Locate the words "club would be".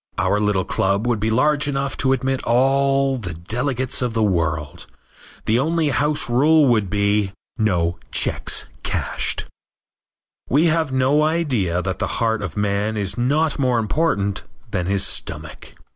0.65-1.29